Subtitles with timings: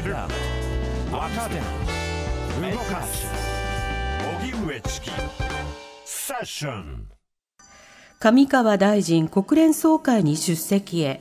[0.00, 0.28] 上
[4.80, 5.10] チキ。
[6.04, 7.06] セッション。
[8.18, 11.20] 上川大臣国連総会に出席へ。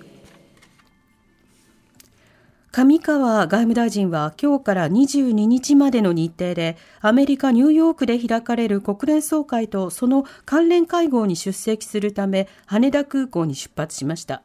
[2.72, 14.44] 上川外務大臣は今日から22日までの日程でアメリカ・ニューヨークで開かれる国連総会とその関連会合に出席するため羽田空港に出発しました。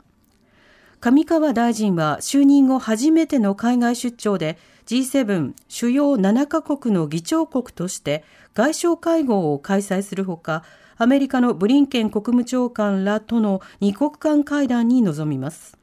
[1.04, 10.64] 上川大臣は就任後初めての海外出張で G7 主要7カ国の議長国として外相会合を開催するほか
[10.96, 15.77] アメリカのブリンケン国務長官らとの二国間会談に臨みます。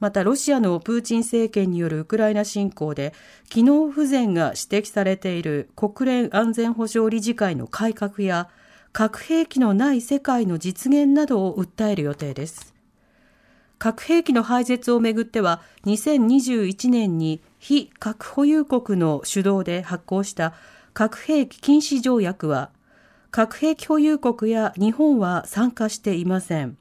[0.00, 3.14] またロシアのプーチン政権によるウクライナ侵攻で
[3.48, 8.48] 機能不全が指摘されている国連安全保障理事会の改革や
[8.92, 12.77] 核兵器のない世界の実現などを訴える予定です。
[13.78, 20.54] 核兵器の廃絶をめぐっては2021年に非核保有国の主導で発行した
[20.94, 22.70] 核兵器禁止条約は
[23.30, 26.76] 核兵器保有国や日本は参加していません。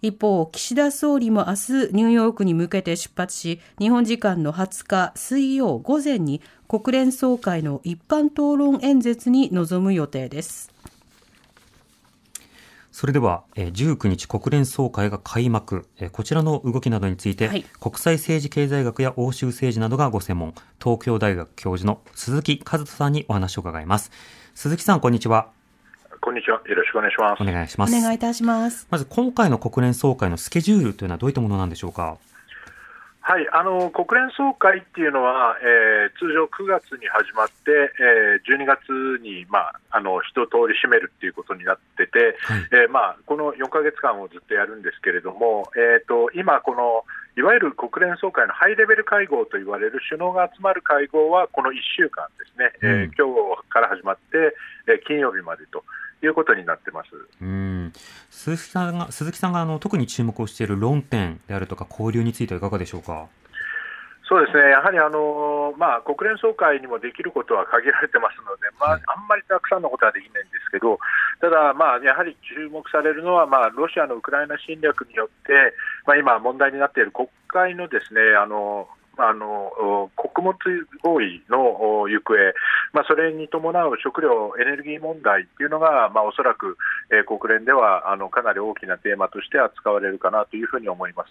[0.00, 1.56] 一方岸田総理も明日
[1.92, 10.70] ニューヨークに向けて出発し日本時間の20日水曜午前に国連総会の一般討論演説に臨む予定です。
[12.98, 24.10] それでは、え19日国連総会が開幕、えこちらの動きなどについて、はい、国際政治経済学や欧州政治などがご専門、東京大学教授の鈴木和人さんにお話を伺います。
[24.56, 25.46] 鈴木さん、こんにちは。
[26.20, 26.60] こんにちは。
[26.66, 27.40] よろしくお願いします。
[27.40, 27.96] お願いします。
[27.96, 28.88] お願いいたします。
[28.90, 32.18] まず、今回の国連総会のスケジュールというのはどういったものなんでしょうか？
[33.28, 38.88] はい、あの国連総会っていうのは、えー、通常9月に始まって、えー、12月
[39.20, 47.04] に、まあ、あの一通り締めるっていうことになってて、はい、えー、まあ、この4か月間をずっとやるんですけれども、えーと、今、この
[47.36, 54.56] いわゆる国連総会のハイレベル会合と言われる首脳が集まる会合はこの1週間ですね、うん、えー、今日から始まって、
[54.88, 55.84] えー、金曜日までと。
[56.22, 57.08] いうことになってます。
[57.40, 57.92] うん。
[58.30, 63.28] 鈴木さんが鈴木さんがあの特に注目をしている論点であるとか交流についてはいかがでしょうか？
[64.28, 64.68] そうですね。
[64.68, 70.98] やはりあの、まあ、国連総会にもできることは限られてますので、まあ、あんまりたくさんのことはできないんですけど、
[71.40, 75.72] ただ、まあ、やはり注目されるのは、まあ、ロシアのウクライナ侵略によって、
[76.04, 78.86] まあ、今、問題になっている国会のですねあの
[79.18, 80.54] あの穀物
[81.02, 82.38] 合意の行方、
[82.92, 86.76] まあ、それに伴う食料、エネルギー問題っていうのが、まあ、おそらく、
[87.10, 91.30] えー、国連ではあのかなり大きなテーマとして扱われるかなというふうに思います。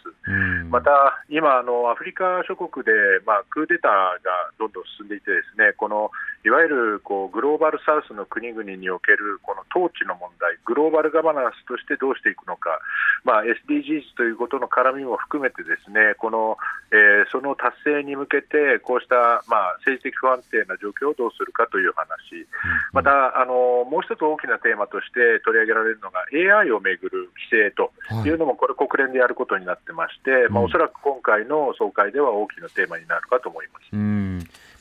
[0.69, 2.91] また、今あの、アフリカ諸国で、
[3.25, 3.91] まあ、クーデター
[4.23, 6.09] がどんどん進んでいて、ですねこの
[6.47, 12.79] いわゆるこうグローバルサウスの国々におけるこの統治の問題、グローバルガバナンスとしてどうしていくのか、
[13.27, 16.55] まあ、SDGs ということの絡みも含めて、ですねこの、
[16.95, 22.47] えー、その達成に向けて、こうした、まあ、政治的不安定な状況をどうするかという話、
[22.95, 27.91] またあのもう一つ大きなテーマとして取り上げられるのが AI をめぐる規制と
[28.23, 28.31] い。
[28.31, 33.83] うのも、これ、国連でやることになってまして、まあ、おそらく今回の総会では大きなテーマになるかと思います。
[33.91, 34.06] うん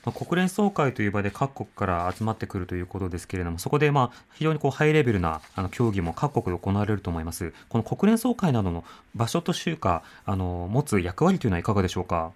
[0.06, 7.52] まあ、国連総会という場で各国から集まってくるということですけれども、そこでまあ非常にこうハイレベルなあの協議も各国で行われると思います。
[7.68, 8.84] この国連総会などの
[9.14, 12.32] 場所というか、あの持つ役割というのはいかがでしょうか？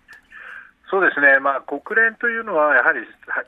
[0.91, 2.99] そうですね、まあ、国連というのはやはり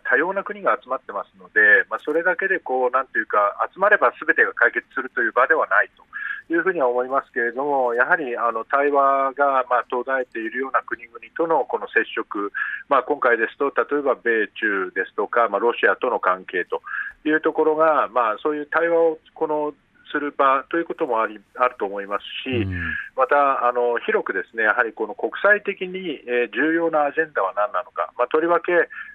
[0.05, 6.05] 多様な国が集まってますので、まあ、それだけでこうなんていうか集まればすべてが解決するという場ではないと
[6.53, 12.53] いうふうには思いますけれども、やはりあの対話がまあ途絶えているような国々とのこの接触、
[12.89, 16.83] まあ、今回ですと、例えば米中ですとか、まあ、ロシアとの関係と
[17.25, 19.75] いうところが、まあ、そういう対話をこの
[20.13, 28.73] する場ということもありあると思いますし、うん、またあの広くですねやはりこの国際的に、えー、重要なアジェンダは何なのか、まあ、とりわけ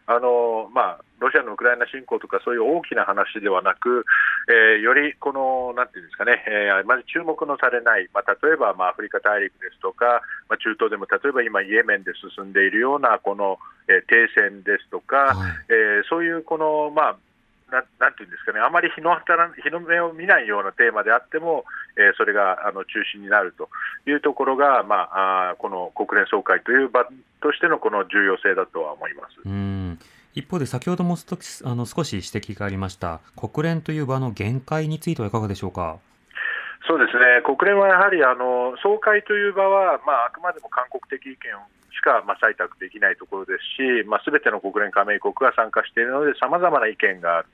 [0.10, 4.06] あの、まあ、ロシアのウクライナ侵攻とかそういう大きな話ではなく、
[4.50, 17.18] えー、よりこのなんていうんですかね、えー、まず注目のされない、まあ、例えば、まあ、アフリカ大陸ですとか、まあ、中東でも例えば今、イエメンで進んでいるようなこの、えー、停戦ですとか、はい、えー、そういうこの、まあ
[17.72, 21.66] ななんていうんですかね、あまり日の当たら日の目を見ないようなテーマであっても、
[21.98, 23.70] えー、それがあの中心になると
[24.08, 27.06] いうところが、まあ、あこの国連総会という場
[27.42, 29.36] としてのこの重要性だとは思います。
[29.46, 30.00] うん。
[30.36, 35.98] 一方で、先ほどもあの少し指摘がありました、国連という場の限界についてはいかがでしょうか？
[36.88, 37.42] そうですね。
[37.44, 47.48] 国連はやはりあの総会という場は、まあ、あくまでも韓国的意見しか、まあ、採択できないところですし、まあ、全ての国連加盟国が参加しているので、さまざまな意見がある、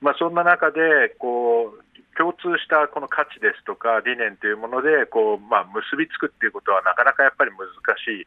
[0.00, 1.82] まあ、そんな中でこう、
[2.18, 7.70] 共通したこの価値ですとか理念というものでこう、まあ、結びつくっていうことはなかなかやっぱり難
[8.02, 8.26] し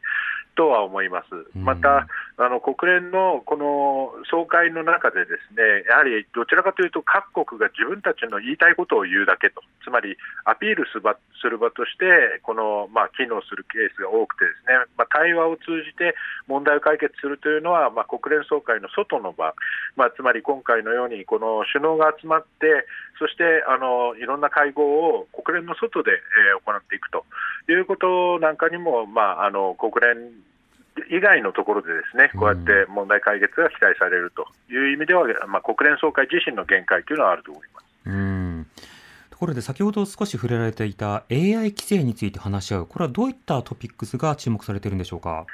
[0.56, 1.28] とは思います。
[1.52, 9.60] またあの国連のこの総会の中でですねやはりどちらかというと各国が自分たちの言いたいことを言うだけと。
[9.84, 16.14] つまりアピールする場する場としてこの、まあ、機能するケースが多くてですね、まあ、対話を通じて
[16.46, 19.52] 問題を解決するというのは、まあ、国連総会の外の場、
[19.96, 22.86] まあ、つまり今回のようにこの首脳が集まって
[23.18, 27.26] そしてあのいろんな会合を国連の外で、えー、行っていくと
[27.68, 30.30] いうことなんかにも、まあ、あの国連
[31.10, 37.86] 以外のところでですねこうやって問題解決が期待されるという意味では、まあ、国連総会自身の限界というのはあると思います。
[38.06, 38.66] うん
[39.30, 45.46] ところで先ほど少し触れられていた AI 規制について話し合う、これはどういったトピックスが注目されているんでしょうか？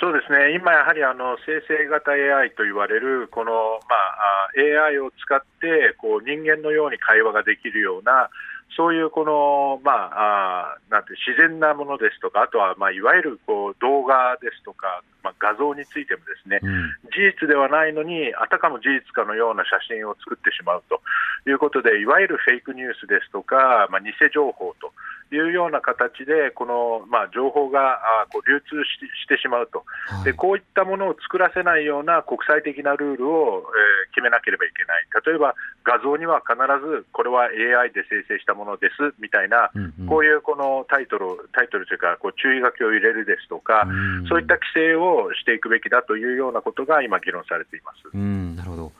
[0.00, 3.52] そうですね今、やはりあの生成型 AI と言われるこの、
[3.88, 8.30] まあ、AI を使ってこう人間のように会話ができるような
[8.76, 21.00] そういうこの、まあ、あなんて自然なものですとか、あとは、まあ、いわゆるこう動画ですとか、まあ、画像についてもですね、うん、事実ではないのに、あたかも事実かのような写真を作ってしまうと
[21.48, 24.92] いうことで、いわゆるフェイクニュースですとか、まあ、偽情報と
[25.34, 33.64] いうような形で、この、まあ、情報があこう流通ししてしまうと、はい、で、こういったものを作らせないような国際的なルールを、
[34.06, 35.54] えー、決めなければいけない、例えば
[35.84, 36.54] 画像には必
[36.84, 47.98] ずこれは AI で生成したものですみたいな、うんうん、こういうこのタイトル、タイトルというか、こう注意書きを入れるですとか、うそういった規制をしていくべきだというようなことが今、議論されています。
[48.12, 48.92] うんなるほど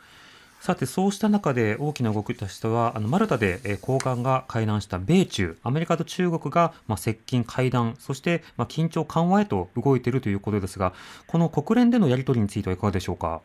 [0.60, 10.92] さて、そうした中で大きな動きとしては、あのマルタで、え高官が会談した米中、アメリカと中国が、まあ、接近、会談、そして、まあ、緊張緩和へと動いているということですが、
[11.26, 13.40] この国連でのやり取りについてはいかがでしょうか？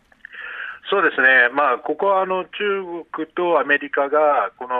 [0.91, 2.49] そうですね、まあ、ここはあの中
[3.11, 4.75] 国とアメリカがこの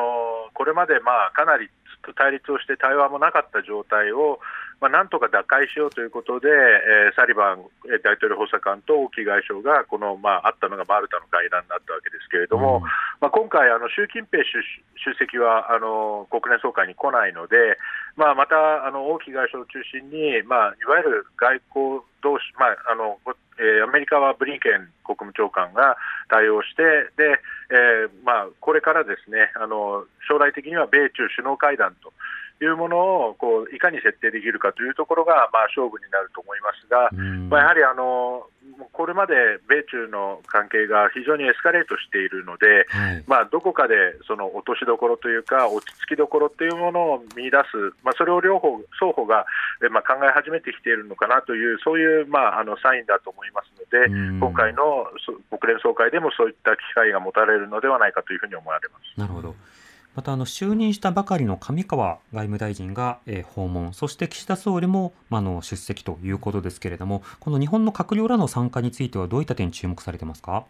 [0.54, 1.70] これまでまあかなり
[2.08, 4.40] と対立をして対話もなかった状態を
[4.80, 7.66] まあ、なんとか打開しようということで、えー、サリバン
[8.06, 12.84] 大統領補佐官と王毅外相がこの、まあ、あったのがマルタの会談になったわけですけれども、うん、
[13.20, 17.58] まあ、今回、あの習近平出席はあの国連総会に来ないので、
[18.16, 23.18] まあ、またあの王毅外相を中心に、まあ、いわゆる外交同士、まああの
[23.58, 25.98] えー、アメリカはブリンケン国務長官が
[26.30, 32.14] 対応して、でえーまあ、これからですねあの将来的には米中首脳会談と。
[32.60, 32.98] いうもの
[33.30, 37.12] をこういかに設定できるかというところが、まあ、勝負になると思いますが、
[37.50, 38.48] まあ、やはりあの
[38.92, 39.34] これまで
[39.68, 43.96] 米中の関係が非常にエスカレートしているので、はい、まあ、どこかで
[44.28, 49.46] その落としどころというか、落ち着きどころというものを見出す、まあ、それを両方双方が、
[49.92, 55.08] まあ、考え始めてきているのかなという、そういう、まあ、あのサインだと思いますので、今回の
[55.58, 59.20] 国連総会でもそういった機会が持たれるのではないかというふうに思われます。
[59.20, 59.56] なるほど
[60.18, 70.66] またあの就任したばかりの上川外務大臣が、えー、訪問、そして岸田総理も、まあ、の出席ということですけれども、この日本の閣僚らの参加については、どういった点に注目されてますか？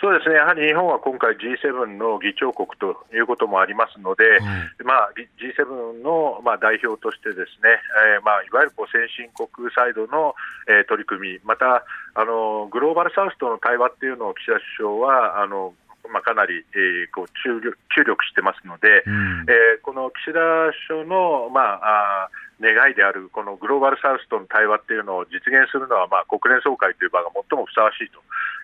[0.00, 4.40] そうですね、やはり日本は今回、G7 の議長国ということもありますので、はい
[4.84, 7.74] まあ、G7 の、まあ、代表としてですね、
[8.16, 10.36] えーまあ、いわゆるこう先進国サイドの、
[10.68, 11.84] えー、取り組み、また
[12.14, 15.74] あのグローバルサウスとの対話っていうのを岸田首相はあの
[16.08, 20.40] まあ、かなり、えー、こう注力注力してますので、うん、えー、この岸田
[20.88, 22.30] 首相の、まあ、あ
[22.60, 28.20] 願いであるこのグローバルサウスとの対話っていうのを実現するのは、まあ、国連総会という場が最もふさわしいと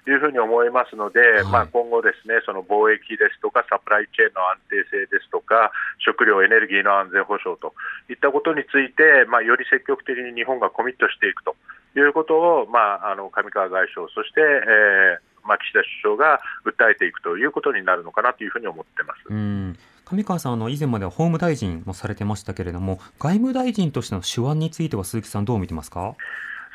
[0.09, 7.73] いうふうに思いますので、はい、まあ、今後、ですねその貿易ですとかサプライチェーンの安定性ですとか食料、エネルギーの安全保障と
[8.13, 11.57] いったことについて、まあ、より積極的に日本がコミットしていくと
[11.97, 19.21] いうことを、まあ、あの上川外相そして、えーまあ、岸田首相が訴えていくということになるのかなというふうに思ってます。
[19.29, 19.77] うん
[20.09, 26.15] 上川さん、あの以前までは法務大臣もされてましたけれども、外務大臣としての手腕については、鈴木さん、どう見てますか？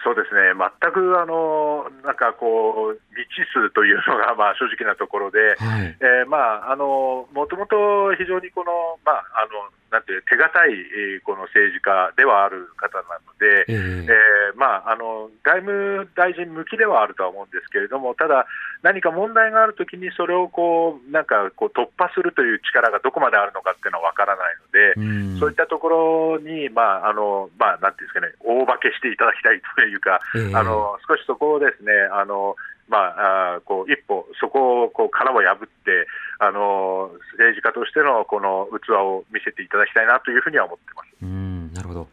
[0.03, 18.47] そうですね、全くあのなんかこう、未知数というのが まあ正直なところで、はい、えー、まああのもともと非常にこの、まあ、あのなんて手堅い、えー、この政治家ではある方なので、えー、えー、まあ、あの外務大臣向きではあるとは思うんですけれども、ただ、
[18.83, 24.55] 何か問題があるときにそれをこうなんかこう突破するという力がどこまであるのかっていうのは分からない
[24.95, 32.55] ので、うそういったところに、まああのまあ、なんていうんですかね、大化けしていただきたいというか、えー、あの少しそこをですね、あの
[32.91, 36.07] まあ、あこう一歩、そこをこう殻を破って、
[36.41, 42.07] あの政治家としてのこの器を見せていただきたいなというふうには思ってますうんなるほど、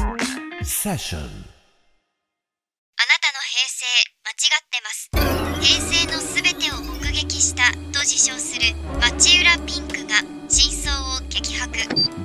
[0.65, 1.35] セッションあなた
[3.35, 3.85] の平成
[4.25, 5.11] 間違ってます
[5.61, 6.92] 平成のすべてを目
[7.23, 10.17] 撃したと自称する町浦ピンクが
[10.49, 11.71] 真相を激白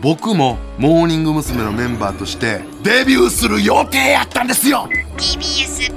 [0.02, 1.64] 僕もモーニング娘。
[1.64, 5.96] のメンバーとしてデビューする予定やったんですよ TBS